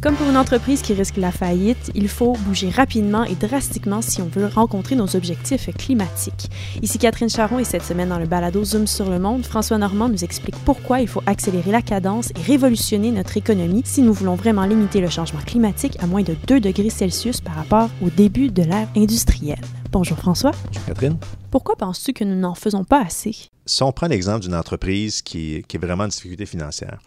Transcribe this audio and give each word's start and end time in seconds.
Comme 0.00 0.14
pour 0.14 0.28
une 0.28 0.36
entreprise 0.36 0.80
qui 0.80 0.94
risque 0.94 1.16
la 1.16 1.32
faillite, 1.32 1.90
il 1.96 2.08
faut 2.08 2.34
bouger 2.44 2.70
rapidement 2.70 3.24
et 3.24 3.34
drastiquement 3.34 4.00
si 4.00 4.22
on 4.22 4.28
veut 4.28 4.46
rencontrer 4.46 4.94
nos 4.94 5.16
objectifs 5.16 5.68
climatiques. 5.76 6.48
Ici 6.82 6.98
Catherine 6.98 7.28
Charon 7.28 7.58
et 7.58 7.64
cette 7.64 7.82
semaine 7.82 8.10
dans 8.10 8.20
le 8.20 8.26
balado 8.26 8.64
Zoom 8.64 8.86
sur 8.86 9.10
le 9.10 9.18
monde, 9.18 9.44
François 9.44 9.76
Normand 9.76 10.08
nous 10.08 10.22
explique 10.22 10.54
pourquoi 10.64 11.00
il 11.00 11.08
faut 11.08 11.22
accélérer 11.26 11.72
la 11.72 11.82
cadence 11.82 12.30
et 12.30 12.42
révolutionner 12.42 13.10
notre 13.10 13.36
économie 13.36 13.82
si 13.84 14.02
nous 14.02 14.12
voulons 14.12 14.36
vraiment 14.36 14.66
limiter 14.66 15.00
le 15.00 15.08
changement 15.08 15.40
climatique 15.40 15.96
à 16.00 16.06
moins 16.06 16.22
de 16.22 16.36
2 16.46 16.60
degrés 16.60 16.90
Celsius 16.90 17.40
par 17.40 17.56
rapport 17.56 17.90
au 18.00 18.08
début 18.08 18.52
de 18.52 18.62
l'ère 18.62 18.88
industrielle. 18.96 19.58
Bonjour 19.90 20.16
François. 20.16 20.52
Bonjour 20.66 20.84
Catherine. 20.86 21.16
Pourquoi 21.50 21.74
penses-tu 21.74 22.12
que 22.12 22.22
nous 22.22 22.38
n'en 22.38 22.54
faisons 22.54 22.84
pas 22.84 23.02
assez? 23.04 23.48
Si 23.66 23.82
on 23.82 23.90
prend 23.90 24.06
l'exemple 24.06 24.42
d'une 24.42 24.54
entreprise 24.54 25.22
qui, 25.22 25.64
qui 25.66 25.76
est 25.76 25.80
vraiment 25.80 26.04
en 26.04 26.08
difficulté 26.08 26.46
financière, 26.46 27.00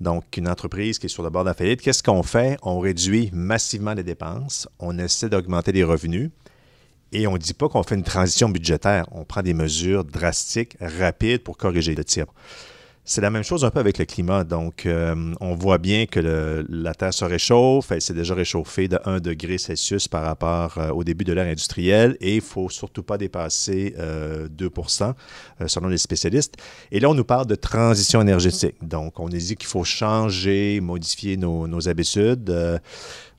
donc, 0.00 0.24
une 0.36 0.48
entreprise 0.48 0.98
qui 0.98 1.06
est 1.06 1.08
sur 1.08 1.22
le 1.22 1.30
bord 1.30 1.44
de 1.44 1.48
la 1.48 1.54
faillite, 1.54 1.80
qu'est-ce 1.80 2.02
qu'on 2.02 2.22
fait? 2.22 2.58
On 2.62 2.80
réduit 2.80 3.30
massivement 3.32 3.94
les 3.94 4.02
dépenses, 4.02 4.68
on 4.78 4.98
essaie 4.98 5.28
d'augmenter 5.28 5.72
les 5.72 5.84
revenus 5.84 6.30
et 7.12 7.26
on 7.26 7.34
ne 7.34 7.38
dit 7.38 7.54
pas 7.54 7.68
qu'on 7.68 7.82
fait 7.82 7.94
une 7.94 8.02
transition 8.02 8.48
budgétaire. 8.48 9.06
On 9.12 9.24
prend 9.24 9.42
des 9.42 9.54
mesures 9.54 10.04
drastiques, 10.04 10.76
rapides 10.80 11.42
pour 11.42 11.56
corriger 11.56 11.94
le 11.94 12.04
tir. 12.04 12.26
C'est 13.08 13.20
la 13.20 13.30
même 13.30 13.44
chose 13.44 13.64
un 13.64 13.70
peu 13.70 13.78
avec 13.78 13.98
le 13.98 14.04
climat. 14.04 14.42
Donc, 14.42 14.84
euh, 14.84 15.32
on 15.40 15.54
voit 15.54 15.78
bien 15.78 16.06
que 16.06 16.64
la 16.68 16.92
Terre 16.92 17.14
se 17.14 17.24
réchauffe. 17.24 17.92
Elle 17.92 18.00
s'est 18.00 18.14
déjà 18.14 18.34
réchauffée 18.34 18.88
de 18.88 18.98
1 19.04 19.20
degré 19.20 19.58
Celsius 19.58 20.08
par 20.08 20.24
rapport 20.24 20.76
euh, 20.78 20.90
au 20.90 21.04
début 21.04 21.22
de 21.22 21.32
l'ère 21.32 21.46
industrielle 21.46 22.16
et 22.20 22.32
il 22.32 22.36
ne 22.38 22.40
faut 22.40 22.68
surtout 22.68 23.04
pas 23.04 23.16
dépasser 23.16 23.94
2% 23.96 25.14
euh, 25.60 25.68
selon 25.68 25.86
les 25.86 25.98
spécialistes. 25.98 26.56
Et 26.90 26.98
là, 26.98 27.08
on 27.08 27.14
nous 27.14 27.24
parle 27.24 27.46
de 27.46 27.54
transition 27.54 28.20
énergétique. 28.20 28.74
Donc, 28.82 29.20
on 29.20 29.28
dit 29.28 29.54
qu'il 29.54 29.68
faut 29.68 29.84
changer, 29.84 30.80
modifier 30.80 31.36
nos, 31.36 31.68
nos 31.68 31.88
habitudes. 31.88 32.52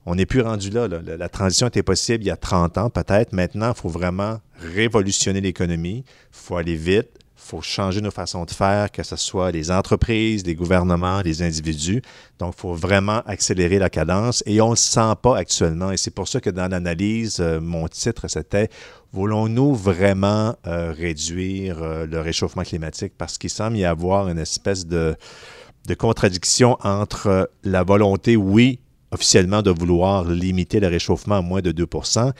on 0.05 0.15
n'est 0.15 0.25
plus 0.25 0.39
rendu 0.39 0.69
là, 0.69 0.87
là, 0.87 1.01
La 1.17 1.27
transition 1.27 1.67
était 1.67 1.83
possible 1.83 2.23
il 2.23 2.27
y 2.27 2.31
a 2.31 2.37
30 2.37 2.77
ans 2.77 2.89
peut-être. 2.89 3.33
Maintenant, 3.33 3.73
il 3.75 3.77
faut 3.77 3.89
vraiment 3.89 4.39
révolutionner 4.61 5.41
l'économie. 5.41 6.05
Il 6.07 6.13
faut 6.31 6.55
aller 6.55 6.77
vite 6.77 7.09
faut 7.37 7.61
changer 7.61 8.01
nos 8.01 8.11
façons 8.11 8.45
de 8.45 8.51
faire, 8.51 8.91
que 8.91 9.03
ce 9.03 9.15
soit 9.15 9.51
les 9.51 9.71
entreprises, 9.71 10.45
les 10.45 10.55
gouvernements, 10.55 11.21
les 11.21 11.41
individus. 11.41 12.01
Donc, 12.39 12.55
il 12.57 12.61
faut 12.61 12.73
vraiment 12.73 13.21
accélérer 13.25 13.79
la 13.79 13.89
cadence 13.89 14.43
et 14.45 14.59
on 14.59 14.67
ne 14.67 14.71
le 14.71 14.75
sent 14.75 15.13
pas 15.21 15.37
actuellement. 15.37 15.91
Et 15.91 15.97
c'est 15.97 16.11
pour 16.11 16.27
ça 16.27 16.41
que 16.41 16.49
dans 16.49 16.67
l'analyse, 16.69 17.37
euh, 17.39 17.61
mon 17.61 17.87
titre, 17.87 18.27
c'était 18.27 18.69
Voulons-nous 19.13 19.73
vraiment 19.73 20.55
euh, 20.67 20.91
réduire 20.91 21.81
euh, 21.81 22.05
le 22.05 22.19
réchauffement 22.19 22.63
climatique? 22.63 23.13
Parce 23.17 23.37
qu'il 23.37 23.49
semble 23.49 23.77
y 23.77 23.85
avoir 23.85 24.27
une 24.27 24.37
espèce 24.37 24.85
de, 24.85 25.15
de 25.87 25.93
contradiction 25.93 26.77
entre 26.83 27.49
la 27.63 27.83
volonté, 27.83 28.35
oui, 28.35 28.79
officiellement 29.11 29.61
de 29.61 29.71
vouloir 29.71 30.25
limiter 30.25 30.79
le 30.79 30.87
réchauffement 30.87 31.35
à 31.35 31.41
moins 31.41 31.61
de 31.61 31.71
2% 31.71 32.31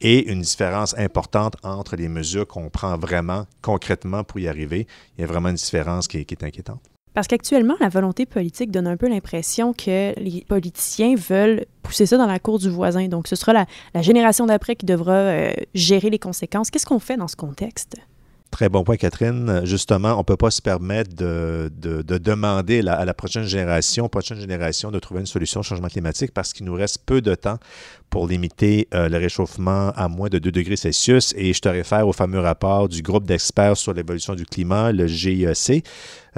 et 0.00 0.30
une 0.30 0.42
différence 0.42 0.96
importante 0.98 1.56
entre 1.62 1.96
les 1.96 2.08
mesures 2.08 2.46
qu'on 2.46 2.68
prend 2.68 2.96
vraiment 2.98 3.46
concrètement 3.62 4.24
pour 4.24 4.38
y 4.40 4.48
arriver. 4.48 4.86
Il 5.16 5.22
y 5.22 5.24
a 5.24 5.26
vraiment 5.26 5.48
une 5.48 5.56
différence 5.56 6.08
qui 6.08 6.18
est, 6.18 6.42
inquiétante. 6.42 6.80
Parce 7.14 7.28
qu'actuellement, 7.28 7.76
la 7.80 7.88
volonté 7.88 8.26
politique 8.26 8.70
donne 8.70 8.86
un 8.86 8.98
peu 8.98 9.08
l'impression 9.08 9.72
que 9.72 10.12
les 10.20 10.44
politiciens 10.46 11.14
veulent 11.16 11.64
pousser 11.82 12.04
ça 12.04 12.18
dans 12.18 12.26
la 12.26 12.38
cour 12.38 12.58
du 12.58 12.68
voisin. 12.68 13.08
Donc, 13.08 13.26
ce 13.26 13.36
sera 13.36 13.54
la, 13.54 14.02
génération 14.02 14.44
d'après 14.44 14.76
qui 14.76 14.84
devra 14.84 15.14
euh, 15.14 15.52
gérer 15.72 16.10
les 16.10 16.18
conséquences. 16.18 16.70
Qu'est-ce 16.70 16.84
qu'on 16.84 16.98
fait 16.98 17.16
dans 17.16 17.28
ce 17.28 17.36
contexte? 17.36 17.96
Très 18.56 18.70
bon 18.70 18.84
point, 18.84 18.96
Catherine. 18.96 19.60
Justement, 19.64 20.14
on 20.14 20.20
ne 20.20 20.22
peut 20.22 20.38
pas 20.38 20.50
se 20.50 20.62
permettre 20.62 21.14
de, 21.14 21.70
demander 21.78 22.78
à 22.88 23.04
la 23.04 23.12
prochaine 23.12 23.44
génération, 23.44 24.08
prochaine 24.08 24.40
génération, 24.40 24.90
de 24.90 24.98
trouver 24.98 25.20
une 25.20 25.26
solution 25.26 25.60
au 25.60 25.62
changement 25.62 25.88
climatique 25.88 26.32
parce 26.32 26.54
qu'il 26.54 26.64
nous 26.64 26.72
reste 26.72 27.00
peu 27.04 27.20
de 27.20 27.34
temps 27.34 27.58
pour 28.08 28.26
limiter 28.26 28.88
euh, 28.94 29.10
le 29.10 29.18
réchauffement 29.18 29.90
à 29.94 30.08
moins 30.08 30.30
de 30.30 30.38
2 30.38 30.50
degrés 30.50 30.76
Celsius. 30.76 31.34
Et 31.36 31.52
je 31.52 31.60
te 31.60 31.68
réfère 31.68 32.08
au 32.08 32.14
fameux 32.14 32.40
rapport 32.40 32.88
du 32.88 33.02
groupe 33.02 33.26
d'experts 33.26 33.76
sur 33.76 33.92
l'évolution 33.92 34.34
du 34.34 34.46
climat, 34.46 34.90
le 34.90 35.06
GIEC, 35.06 35.84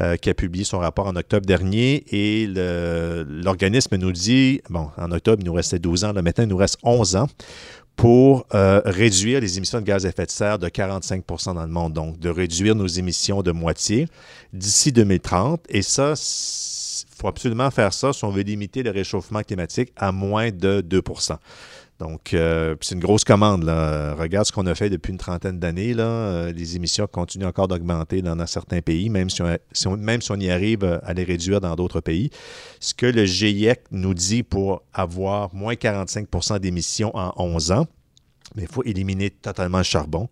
euh, 0.00 0.16
qui 0.16 0.28
a 0.28 0.34
publié 0.34 0.64
son 0.64 0.81
rapport 0.81 1.06
en 1.06 1.14
octobre 1.14 1.47
dernier. 1.47 2.03
Et 2.10 2.48
l'organisme 2.48 3.97
nous 3.97 4.10
dit, 4.10 4.60
bon, 4.70 4.88
en 4.97 5.12
octobre, 5.12 5.41
il 5.41 5.47
nous 5.47 5.54
restait 5.54 5.78
12 5.78 6.06
ans, 6.06 6.12
là, 6.12 6.22
maintenant, 6.22 6.43
il 6.43 6.50
nous 6.50 6.56
reste 6.56 6.78
11 6.82 7.14
ans 7.14 7.28
pour 7.98 8.47
euh, 8.54 8.81
réduire 8.84 9.41
les 9.41 9.59
émissions 9.59 9.81
de 9.81 9.84
gaz 9.84 10.06
à 10.06 10.10
effet 10.10 10.25
de 10.25 10.31
serre 10.31 10.60
de 10.60 10.69
45 10.69 11.25
dans 11.53 11.62
le 11.62 11.66
monde, 11.66 11.92
donc 11.92 12.16
de 12.20 12.28
réduire 12.28 12.76
nos 12.76 12.86
émissions 12.86 13.42
de 13.42 13.50
moitié 13.50 14.06
d'ici 14.53 14.92
2030. 14.92 15.64
Et 15.69 15.82
ça, 15.82 16.14
il 16.14 17.16
faut 17.20 17.26
absolument 17.26 17.72
faire 17.72 17.92
ça 17.92 18.12
si 18.12 18.25
on 18.25 18.31
veut 18.31 18.42
limiter 18.42 18.84
le 18.84 18.92
réchauffement 18.92 19.42
climatique 19.42 19.92
à 19.97 20.12
moins 20.12 20.53
de 20.53 20.81
2 20.81 21.03
donc, 21.98 22.32
euh, 22.32 22.76
c'est 22.81 22.94
une 22.94 23.00
grosse 23.00 23.25
commande. 23.25 23.64
Regarde 23.64 24.47
ce 24.47 24.53
qu'on 24.53 24.66
a 24.66 24.75
fait 24.75 24.88
depuis 24.88 25.10
une 25.10 25.19
trentaine 25.19 25.59
d'années. 25.59 25.94
Euh, 25.98 26.53
les 26.53 26.76
émissions 26.76 27.09
continuent 27.10 27.47
encore 27.47 27.66
d'augmenter 27.66 28.22
dans, 28.22 28.47
certains 28.47 28.81
pays, 28.81 29.10
même 29.10 29.31
si, 29.31 29.42
on, 29.42 29.97
même 29.97 30.22
si 30.22 30.31
on 30.31 30.37
y 30.37 30.48
arrive 30.48 31.00
à 31.03 31.12
les 31.12 31.25
réduire 31.25 31.60
dans 31.60 31.75
d'autres 31.75 32.00
pays. 32.00 32.31
Ce 32.78 32.94
que 32.94 33.06
le 33.06 33.25
GIEC 33.25 33.81
nous 33.91 34.14
dit 34.14 34.44
pour 34.44 34.82
avoir 34.94 35.53
moins 35.53 35.75
45% 35.75 36.60
d'émissions 36.60 37.10
en 37.16 37.32
11 37.37 37.72
ans, 37.72 37.87
mais 38.54 38.62
il 38.62 38.69
faut 38.69 38.82
éliminer 38.84 39.31
totalement 39.31 39.78
le 39.78 39.84
charbon. 39.84 40.28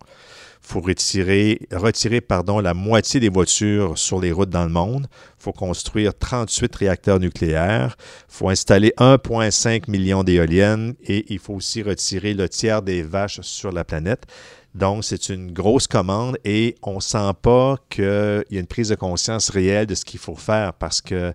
Il 0.63 0.73
faut 0.73 0.81
retirer, 0.81 1.59
retirer 1.71 2.19
pardon, 2.19 2.59
la 2.59 2.73
moitié 2.73 3.19
des 3.19 3.29
voitures 3.29 3.97
sur 3.97 4.19
les 4.19 4.31
routes 4.31 4.49
dans 4.49 4.65
le 4.65 4.69
monde. 4.69 5.07
Il 5.39 5.43
faut 5.43 5.53
construire 5.53 6.17
38 6.17 6.75
réacteurs 6.75 7.19
nucléaires. 7.19 7.95
Il 8.29 8.33
faut 8.33 8.49
installer 8.49 8.93
1,5 8.97 9.89
million 9.89 10.23
d'éoliennes 10.23 10.95
et 11.05 11.31
il 11.31 11.39
faut 11.39 11.53
aussi 11.53 11.83
retirer 11.83 12.33
le 12.33 12.49
tiers 12.49 12.81
des 12.81 13.01
vaches 13.01 13.39
sur 13.41 13.71
la 13.71 13.85
planète. 13.85 14.25
Donc, 14.75 15.05
c'est 15.05 15.29
une 15.29 15.51
grosse 15.51 15.87
commande 15.87 16.37
et 16.43 16.75
on 16.83 16.95
ne 16.95 16.99
sent 16.99 17.31
pas 17.41 17.77
qu'il 17.89 18.43
y 18.51 18.57
a 18.57 18.59
une 18.59 18.67
prise 18.67 18.89
de 18.89 18.95
conscience 18.95 19.49
réelle 19.49 19.87
de 19.87 19.95
ce 19.95 20.05
qu'il 20.05 20.19
faut 20.19 20.35
faire 20.35 20.73
parce 20.73 21.01
que 21.01 21.33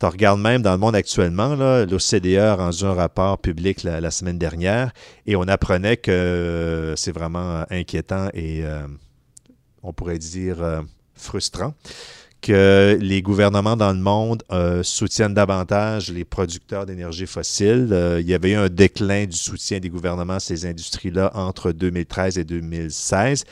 tu 0.00 0.06
regardes 0.06 0.40
même 0.40 0.62
dans 0.62 0.72
le 0.72 0.78
monde 0.78 0.96
actuellement, 0.96 1.54
l'OCDE 1.54 2.38
a 2.38 2.54
rendu 2.56 2.84
un 2.84 2.94
rapport 2.94 3.36
public 3.38 3.82
la, 3.82 4.10
semaine 4.10 4.38
dernière 4.38 4.92
et 5.26 5.36
on 5.36 5.42
apprenait 5.42 5.98
que 5.98 6.94
c'est 6.96 7.12
vraiment 7.12 7.64
inquiétant 7.70 8.28
et 8.32 8.64
euh, 8.64 8.86
on 9.82 9.92
pourrait 9.92 10.18
dire 10.18 10.62
euh, 10.62 10.80
frustrant 11.14 11.74
que 12.40 12.96
les 12.98 13.20
gouvernements 13.20 13.76
dans 13.76 13.92
le 13.92 13.98
monde 13.98 14.42
euh, 14.50 14.82
soutiennent 14.82 15.34
davantage 15.34 16.10
les 16.10 16.24
producteurs 16.24 16.86
d'énergie 16.86 17.26
fossile. 17.26 17.94
il 18.20 18.26
y 18.26 18.32
avait 18.32 18.52
eu 18.52 18.56
un 18.56 18.70
déclin 18.70 19.26
du 19.26 19.36
soutien 19.36 19.80
des 19.80 19.90
gouvernements 19.90 20.34
à 20.34 20.40
ces 20.40 20.64
industries-là 20.64 21.30
entre 21.34 21.72
2013 21.72 22.38
et 22.38 22.44
2016. 22.44 23.44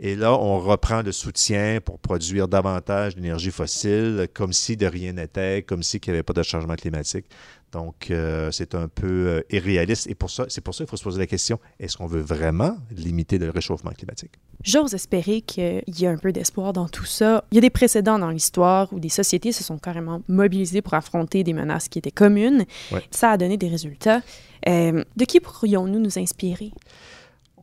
Et 0.00 0.16
là, 0.16 0.34
on 0.38 0.58
reprend 0.58 1.02
le 1.02 1.12
soutien 1.12 1.78
pour 1.84 1.98
produire 1.98 2.48
davantage 2.48 3.14
d'énergie 3.14 3.50
fossile, 3.50 4.28
comme 4.34 4.52
si 4.52 4.76
de 4.76 4.86
rien 4.86 5.12
n'était, 5.12 5.62
comme 5.62 5.82
si 5.82 5.98
il 5.98 6.10
n'y 6.10 6.14
avait 6.14 6.22
pas 6.22 6.32
de 6.32 6.42
changement 6.42 6.74
climatique. 6.74 7.26
Donc, 7.74 8.10
euh, 8.10 8.52
c'est 8.52 8.76
un 8.76 8.86
peu 8.86 9.26
euh, 9.26 9.40
irréaliste. 9.50 10.06
Et 10.08 10.14
pour 10.14 10.30
ça, 10.30 10.44
c'est 10.48 10.60
pour 10.60 10.74
ça 10.74 10.84
qu'il 10.84 10.90
faut 10.90 10.96
se 10.96 11.02
poser 11.02 11.18
la 11.18 11.26
question 11.26 11.58
est-ce 11.80 11.96
qu'on 11.96 12.06
veut 12.06 12.20
vraiment 12.20 12.76
limiter 12.92 13.36
le 13.36 13.50
réchauffement 13.50 13.90
climatique? 13.90 14.30
J'ose 14.62 14.94
espérer 14.94 15.40
qu'il 15.40 15.82
y 15.88 16.06
a 16.06 16.10
un 16.10 16.16
peu 16.16 16.30
d'espoir 16.30 16.72
dans 16.72 16.88
tout 16.88 17.04
ça. 17.04 17.44
Il 17.50 17.56
y 17.56 17.58
a 17.58 17.60
des 17.60 17.70
précédents 17.70 18.20
dans 18.20 18.30
l'histoire 18.30 18.92
où 18.92 19.00
des 19.00 19.08
sociétés 19.08 19.50
se 19.50 19.64
sont 19.64 19.78
carrément 19.78 20.22
mobilisées 20.28 20.82
pour 20.82 20.94
affronter 20.94 21.42
des 21.42 21.52
menaces 21.52 21.88
qui 21.88 21.98
étaient 21.98 22.12
communes. 22.12 22.64
Ça 23.10 23.30
a 23.30 23.36
donné 23.36 23.56
des 23.56 23.68
résultats. 23.68 24.22
Euh, 24.68 25.02
de 25.16 25.24
qui 25.24 25.40
pourrions-nous 25.40 25.98
nous 25.98 26.18
inspirer? 26.18 26.70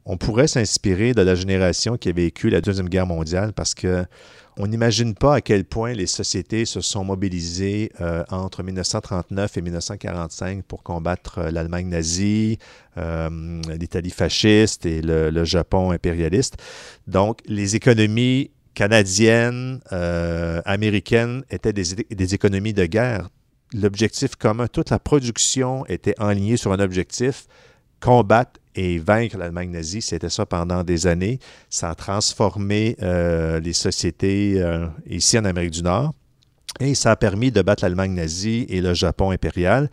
On 0.06 0.17
pourrait 0.17 0.47
s'inspirer 0.47 1.13
de 1.13 1.22
la 1.22 1.35
génération 1.35 1.97
qui 1.97 2.09
a 2.09 2.12
vécu 2.12 2.50
la 2.50 2.62
Deuxième 2.62 2.89
Guerre 2.89 3.07
mondiale 3.07 3.53
parce 3.53 3.73
que 3.73 4.06
on 4.57 4.67
n'imagine 4.67 5.16
pas 5.16 5.35
à 5.35 5.41
quel 5.41 5.64
point 5.64 5.93
les 5.93 6.08
sociétés 6.08 6.66
se 6.66 6.81
sont 6.81 7.05
mobilisées 7.05 7.91
euh, 8.02 8.23
entre 8.29 8.64
1939 8.64 9.58
et 9.58 9.61
1945 9.61 10.64
pour 10.64 10.84
combattre 10.84 11.40
euh, 11.40 11.52
l'Allemagne 11.52 11.87
nazie, 11.87 12.59
euh, 12.97 13.61
l'Italie 13.79 14.09
fasciste 14.09 14.85
et 14.85 15.02
le, 15.02 15.43
Japon 15.46 15.91
impérialiste. 15.91 16.58
Donc, 17.08 17.40
les 17.46 17.75
économies 17.75 18.52
canadiennes, 18.73 19.81
américaines 20.66 21.43
étaient 21.49 21.73
des, 21.73 22.05
des 22.09 22.34
économies 22.35 22.73
de 22.73 22.85
guerre. 22.85 23.29
L'objectif 23.73 24.35
commun, 24.35 24.67
toute 24.67 24.91
la 24.91 24.99
production 24.99 25.85
était 25.87 26.16
enlignée 26.20 26.58
sur 26.58 26.72
un 26.72 26.79
objectif, 26.79 27.47
combattre 27.99 28.60
et 28.76 29.00
vaincre 29.00 29.38
l'Allemagne 29.38 29.72
nazie. 29.72 30.02
C'était 30.02 30.29
ça 30.29 30.46
pendant 30.46 30.84
des 30.84 31.08
années. 31.08 31.40
Ça 31.70 31.90
a 31.90 31.96
transformé 31.96 32.96
euh, 33.02 33.59
les 33.59 33.73
sociétés 33.73 34.62
euh, 34.62 34.88
ici 35.08 35.38
en 35.38 35.46
Amérique 35.46 35.72
du 35.72 35.84
Nord. 35.84 36.14
Et 36.81 36.95
ça 36.95 37.11
a 37.11 37.16
permis 37.16 37.51
de 37.51 37.61
battre 37.61 37.83
l'Allemagne 37.83 38.13
nazie 38.13 38.66
et 38.67 38.81
le 38.81 38.95
Japon 38.95 39.29
impérial 39.29 39.87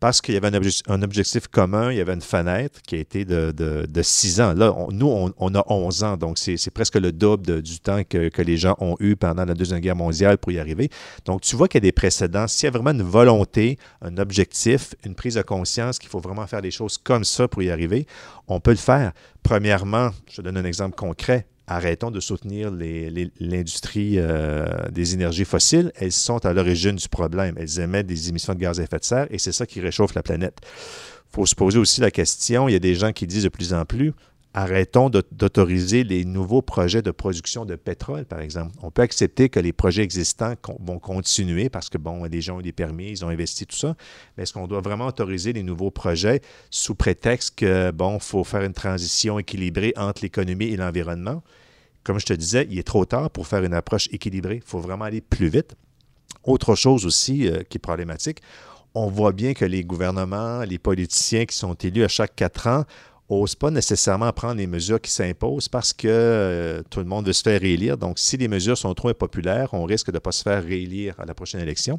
parce 0.00 0.22
qu'il 0.22 0.32
y 0.32 0.38
avait 0.38 0.48
un, 0.88 1.02
objectif 1.02 1.48
commun, 1.48 1.92
il 1.92 1.98
y 1.98 2.00
avait 2.00 2.14
une 2.14 2.22
fenêtre 2.22 2.80
qui 2.80 2.94
a 2.94 2.98
été 2.98 3.26
de, 3.26 3.52
de, 3.52 4.02
6 4.02 4.40
ans. 4.40 4.54
Là, 4.54 4.74
nous, 4.90 5.30
on, 5.36 5.54
a 5.54 5.62
11 5.70 6.04
ans, 6.04 6.16
donc 6.16 6.38
c'est 6.38 6.70
presque 6.70 6.96
le 6.96 7.12
double 7.12 7.60
du 7.60 7.78
temps 7.80 8.02
que, 8.08 8.30
que, 8.30 8.40
les 8.40 8.56
gens 8.56 8.74
ont 8.80 8.96
eu 8.98 9.14
pendant 9.16 9.44
la 9.44 9.52
Deuxième 9.52 9.80
Guerre 9.80 9.96
mondiale 9.96 10.38
pour 10.38 10.52
y 10.52 10.58
arriver. 10.58 10.88
Donc, 11.26 11.42
tu 11.42 11.54
vois 11.54 11.68
qu'il 11.68 11.76
y 11.76 11.84
a 11.84 11.88
des 11.88 11.92
précédents. 11.92 12.48
S'il 12.48 12.64
y 12.64 12.68
a 12.68 12.70
vraiment 12.70 12.98
une 12.98 13.06
volonté, 13.06 13.78
un 14.00 14.16
objectif, 14.16 14.94
une 15.04 15.14
prise 15.14 15.34
de 15.34 15.42
conscience 15.42 15.98
qu'il 15.98 16.08
faut 16.08 16.20
vraiment 16.20 16.46
faire 16.46 16.62
des 16.62 16.70
choses 16.70 16.96
comme 16.96 17.24
ça 17.24 17.46
pour 17.46 17.62
y 17.62 17.70
arriver, 17.70 18.06
on 18.48 18.58
peut 18.58 18.70
le 18.70 18.78
faire. 18.78 19.12
Premièrement, 19.42 20.12
je 20.30 20.40
donne 20.40 20.56
un 20.56 20.64
exemple 20.64 20.96
concret 20.96 21.46
arrêtons 21.70 22.10
de 22.10 22.18
soutenir 22.18 22.70
l'industrie 23.38 24.14
euh, 24.16 24.66
des 24.90 25.14
énergies 25.14 25.44
fossiles. 25.44 25.92
Elles 25.94 26.12
sont 26.12 26.44
à 26.44 26.52
l'origine 26.52 26.96
du 26.96 27.08
problème. 27.08 27.54
Elles 27.56 27.78
émettent 27.78 28.08
des 28.08 28.28
émissions 28.28 28.54
de 28.54 28.58
gaz 28.58 28.80
à 28.80 28.82
effet 28.82 28.98
de 28.98 29.04
serre 29.04 29.26
et 29.30 29.38
c'est 29.38 29.52
ça 29.52 29.66
qui 29.66 29.80
réchauffe 29.80 30.14
la 30.14 30.22
planète. 30.22 30.58
Il 30.62 31.36
faut 31.36 31.46
se 31.46 31.54
poser 31.54 31.78
aussi 31.78 32.00
la 32.00 32.10
question, 32.10 32.68
il 32.68 32.72
y 32.72 32.76
a 32.76 32.80
des 32.80 32.96
gens 32.96 33.12
qui 33.12 33.24
disent 33.28 33.44
de 33.44 33.48
plus 33.48 33.72
en 33.72 33.84
plus, 33.84 34.12
arrêtons 34.52 35.10
d'autoriser 35.10 36.02
les 36.02 36.24
nouveaux 36.24 36.62
projets 36.62 37.02
de 37.02 37.10
production 37.10 37.64
de 37.64 37.76
pétrole, 37.76 38.24
par 38.24 38.40
exemple. 38.40 38.74
On 38.82 38.90
peut 38.90 39.02
accepter 39.02 39.48
que 39.48 39.60
les 39.60 39.72
projets 39.72 40.02
existants 40.02 40.54
vont 40.80 40.98
continuer 40.98 41.68
parce 41.68 41.88
que, 41.88 41.98
bon, 41.98 42.24
les 42.24 42.40
gens 42.40 42.58
ont 42.58 42.60
des 42.60 42.72
permis, 42.72 43.10
ils 43.10 43.24
ont 43.24 43.28
investi 43.28 43.66
tout 43.66 43.76
ça, 43.76 43.94
mais 44.36 44.42
est-ce 44.42 44.52
qu'on 44.52 44.66
doit 44.66 44.80
vraiment 44.80 45.06
autoriser 45.06 45.52
les 45.52 45.62
nouveaux 45.62 45.90
projets 45.92 46.40
sous 46.70 46.94
prétexte 46.94 47.54
que, 47.56 47.90
bon, 47.92 48.18
faut 48.18 48.42
faire 48.42 48.62
une 48.62 48.74
transition 48.74 49.38
équilibrée 49.38 49.92
entre 49.96 50.22
l'économie 50.22 50.66
et 50.66 50.76
l'environnement? 50.76 51.42
Comme 52.02 52.18
je 52.18 52.26
te 52.26 52.32
disais, 52.32 52.66
il 52.70 52.78
est 52.78 52.86
trop 52.86 53.04
tard 53.04 53.30
pour 53.30 53.46
faire 53.46 53.62
une 53.62 53.74
approche 53.74 54.08
équilibrée. 54.10 54.56
Il 54.56 54.68
faut 54.68 54.80
vraiment 54.80 55.04
aller 55.04 55.20
plus 55.20 55.48
vite. 55.48 55.76
Autre 56.44 56.74
chose 56.74 57.04
aussi 57.04 57.46
euh, 57.46 57.62
qui 57.68 57.76
est 57.76 57.80
problématique, 57.80 58.40
on 58.94 59.08
voit 59.08 59.32
bien 59.32 59.54
que 59.54 59.64
les 59.64 59.84
gouvernements, 59.84 60.62
les 60.62 60.78
politiciens 60.78 61.44
qui 61.44 61.56
sont 61.56 61.74
élus 61.74 62.02
à 62.02 62.08
chaque 62.08 62.34
quatre 62.34 62.66
ans 62.66 62.84
n'osent 63.30 63.54
pas 63.54 63.70
nécessairement 63.70 64.32
prendre 64.32 64.56
les 64.56 64.66
mesures 64.66 65.00
qui 65.00 65.10
s'imposent 65.10 65.68
parce 65.68 65.92
que 65.92 66.08
euh, 66.08 66.82
tout 66.90 67.00
le 67.00 67.06
monde 67.06 67.26
veut 67.26 67.32
se 67.32 67.42
faire 67.42 67.60
réélire. 67.60 67.96
Donc, 67.96 68.18
si 68.18 68.36
les 68.36 68.48
mesures 68.48 68.76
sont 68.76 68.92
trop 68.94 69.08
impopulaires, 69.08 69.72
on 69.72 69.84
risque 69.84 70.08
de 70.08 70.12
ne 70.12 70.18
pas 70.18 70.32
se 70.32 70.42
faire 70.42 70.62
réélire 70.62 71.14
à 71.18 71.24
la 71.24 71.34
prochaine 71.34 71.60
élection. 71.60 71.98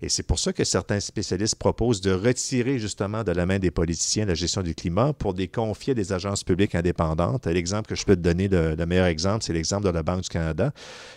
Et 0.00 0.08
c'est 0.08 0.22
pour 0.22 0.38
ça 0.38 0.52
que 0.52 0.64
certains 0.64 1.00
spécialistes 1.00 1.56
proposent 1.56 2.00
de 2.00 2.12
retirer 2.12 2.78
justement 2.78 3.22
de 3.24 3.32
la 3.32 3.46
main 3.46 3.58
des 3.58 3.70
politiciens 3.70 4.26
la 4.26 4.34
gestion 4.34 4.62
du 4.62 4.74
climat 4.74 5.12
pour 5.12 5.34
les 5.34 5.48
confier 5.48 5.92
à 5.92 5.94
des 5.94 6.12
agences 6.12 6.44
publiques 6.44 6.74
indépendantes. 6.74 7.46
L'exemple 7.46 7.88
que 7.88 7.94
je 7.94 8.04
peux 8.04 8.16
te 8.16 8.20
donner, 8.20 8.48
le, 8.48 8.74
le 8.74 8.86
meilleur 8.86 9.06
exemple, 9.06 9.44
c'est 9.44 9.52
l'exemple 9.52 9.84
de 9.84 9.90
la 9.90 10.02
Banque 10.02 10.22
du 10.22 10.28
Canada 10.28 10.72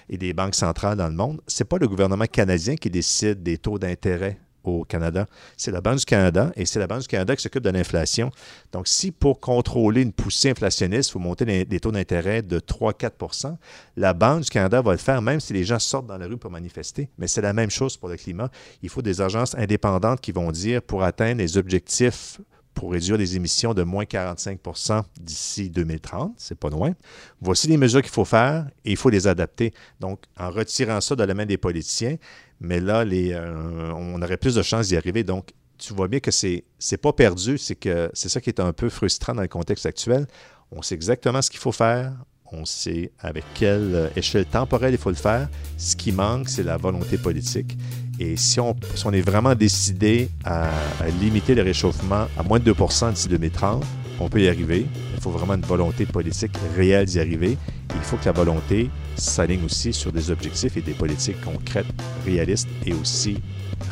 et 0.10 0.18
des 0.18 0.34
banques 0.34 0.56
centrales 0.56 0.98
dans 0.98 1.08
le 1.08 1.16
monde. 1.16 1.42
Ce 1.48 1.64
n'est 1.64 1.68
pas 1.68 1.78
le 1.78 1.88
gouvernement 1.88 2.26
canadien 2.26 2.76
qui 2.76 2.90
décide 2.90 3.44
des 3.44 3.58
taux 3.58 3.80
d'intérêt 3.80 4.40
au 4.68 4.84
Canada. 4.84 5.28
C'est 5.58 5.72
la 5.72 5.82
Banque 5.82 6.00
du 6.00 6.06
Canada 6.06 6.52
et 6.56 6.66
c'est 6.66 6.80
la 6.80 6.88
Banque 6.88 7.02
du 7.02 7.08
Canada 7.08 7.36
qui 7.36 7.42
s'occupe 7.42 7.64
de 7.64 7.70
l'inflation. 7.70 8.32
Donc, 8.72 8.88
si 8.88 9.12
pour 9.12 9.40
contrôler 9.40 10.02
une 10.02 10.14
poussée 10.14 10.50
inflationniste, 10.52 11.10
il 11.10 11.14
faut 11.14 11.20
monter 11.20 11.46
les, 11.46 11.80
taux 11.80 11.92
d'intérêt 11.92 12.42
de 12.42 12.60
3-4% 12.60 13.56
la 13.98 14.14
Banque 14.14 14.44
du 14.44 14.50
Canada 14.50 14.82
va 14.82 14.92
le 14.92 14.98
faire 14.98 15.22
même 15.22 15.40
si 15.40 15.54
les 15.54 15.64
gens 15.64 15.80
sortent 15.80 16.08
dans 16.08 16.18
la 16.18 16.28
rue 16.28 16.38
pour 16.38 16.52
manifester. 16.52 17.10
Mais 17.18 17.28
c'est 17.28 17.42
la 17.42 17.54
même 17.54 17.70
chose 17.70 17.98
pour 17.98 18.10
le 18.10 18.18
climat. 18.18 18.50
Il 18.82 18.90
faut 18.90 19.02
des 19.02 19.22
agences 19.22 19.56
indépendantes 19.56 20.22
qui 20.22 20.32
vont 20.32 20.52
dire 20.52 20.82
pour 20.82 21.04
atteindre 21.04 21.40
les 21.40 21.58
objectifs 21.58 22.40
pour 22.76 22.92
réduire 22.92 23.18
les 23.18 23.36
émissions 23.36 23.74
de 23.74 23.82
moins 23.82 24.04
45% 24.04 25.02
d'ici 25.20 25.70
2030, 25.70 26.34
c'est 26.38 26.60
pas 26.60 26.70
loin. 26.70 26.94
Voici 27.42 27.68
les 27.68 27.78
mesures 27.78 28.02
qu'il 28.02 28.12
faut 28.12 28.26
faire 28.26 28.68
et 28.84 28.92
il 28.92 28.98
faut 28.98 29.10
les 29.10 29.28
adapter. 29.28 29.74
Donc, 30.00 30.20
en 30.38 30.52
retirant 30.52 31.02
ça 31.02 31.16
de 31.16 31.24
la 31.24 31.34
main 31.34 31.46
des 31.46 31.58
politiciens, 31.58 32.18
mais 32.60 32.80
là, 32.80 33.04
euh, 33.06 33.92
on 33.96 34.22
aurait 34.22 34.38
plus 34.38 34.56
de 34.56 34.62
chances 34.62 34.90
d'y 34.90 34.98
arriver. 34.98 35.24
Donc, 35.24 35.52
tu 35.78 35.94
vois 35.94 36.08
bien 36.08 36.20
que 36.20 36.32
c'est 36.32 36.66
n'est 36.92 36.98
pas 36.98 37.14
perdu, 37.14 37.58
c'est 37.58 37.76
que 37.76 38.12
c'est 38.14 38.30
ça 38.30 38.42
qui 38.42 38.50
est 38.50 38.60
un 38.60 38.74
peu 38.74 38.90
frustrant 38.90 39.34
dans 39.34 39.42
le 39.42 39.48
contexte 39.48 39.86
actuel. 39.86 40.28
On 40.72 40.82
sait 40.82 40.96
exactement 40.96 41.42
ce 41.42 41.50
qu'il 41.50 41.60
faut 41.60 41.72
faire, 41.72 42.14
on 42.52 42.66
sait 42.66 43.12
avec 43.20 43.46
quelle 43.54 44.12
échelle 44.16 44.46
temporelle 44.46 44.94
il 44.94 45.00
faut 45.00 45.10
le 45.10 45.16
faire. 45.16 45.50
Ce 45.78 45.96
qui 45.96 46.12
manque, 46.12 46.50
c'est 46.50 46.64
la 46.64 46.78
volonté 46.78 47.18
politique. 47.18 47.78
Et 48.20 48.38
si 48.38 48.60
on, 48.60 48.76
on 49.06 49.14
est 49.14 49.22
vraiment 49.22 49.56
décidé 49.56 50.30
à, 50.44 50.70
à, 50.70 51.08
limiter 51.22 51.56
le 51.56 51.62
réchauffement 51.62 52.28
à 52.38 52.44
moins 52.44 52.60
de 52.60 52.72
2 52.72 52.76
d'ici 53.12 53.28
2030, 53.28 53.84
on 54.20 54.30
peut 54.30 54.42
y 54.42 54.48
arriver. 54.48 54.86
Il 55.16 55.22
faut 55.22 55.32
vraiment 55.32 55.56
une 55.56 55.62
volonté 55.62 56.06
politique 56.06 56.52
réelle 56.76 57.06
d'y 57.06 57.20
arriver. 57.20 57.58
il 57.94 58.02
faut 58.02 58.18
que 58.18 58.26
la 58.26 58.32
volonté 58.32 58.90
s'aligne 59.18 59.64
aussi 59.66 59.94
sur 59.94 60.12
des 60.12 60.32
objectifs 60.32 60.78
et 60.78 60.82
des 60.82 60.94
politiques 60.94 61.42
concrètes, 61.42 61.88
réalistes 62.26 62.70
et 62.86 62.94
aussi 62.94 63.38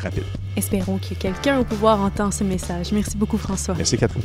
rapides. 0.01 0.23
Espérons 0.55 0.99
que 0.99 1.15
quelqu'un 1.15 1.59
au 1.59 1.63
pouvoir 1.63 1.99
entend 1.99 2.31
ce 2.31 2.43
message. 2.43 2.91
Merci 2.91 3.17
beaucoup, 3.17 3.37
François. 3.37 3.75
Merci, 3.75 3.97
Catherine. 3.97 4.23